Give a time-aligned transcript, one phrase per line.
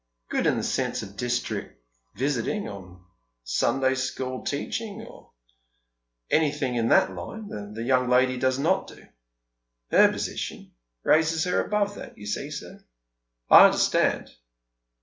[0.29, 1.75] Good, in the sense of districk
[2.15, 3.05] visiting, or
[3.43, 5.29] Sunday school teaching, or
[6.31, 9.05] any thing in that line, the young lady does not do.
[9.91, 10.71] Her position
[11.03, 12.83] raises her above that, you see, sir.""
[13.51, 14.31] I understand.